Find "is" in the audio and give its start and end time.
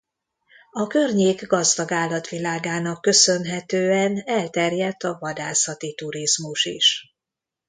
6.65-7.15